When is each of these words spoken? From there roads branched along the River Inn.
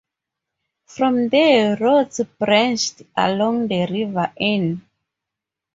From 0.87 1.29
there 1.29 1.77
roads 1.77 2.21
branched 2.39 3.03
along 3.15 3.67
the 3.67 3.85
River 3.85 4.33
Inn. 4.35 4.81